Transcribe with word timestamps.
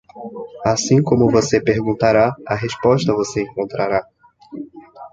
Assim 0.65 0.99
como 1.03 1.29
você 1.29 1.61
perguntará, 1.61 2.35
a 2.47 2.55
resposta 2.55 3.13
você 3.13 3.43
encontrará. 3.43 4.03